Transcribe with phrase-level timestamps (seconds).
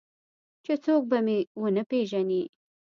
[0.65, 2.41] چې څوک به مې ونه پېژني.